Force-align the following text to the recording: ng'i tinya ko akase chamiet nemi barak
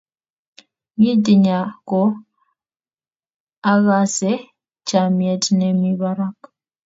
ng'i 0.99 1.13
tinya 1.25 1.59
ko 1.89 2.01
akase 3.71 4.31
chamiet 4.87 5.43
nemi 5.57 5.91
barak 6.01 6.37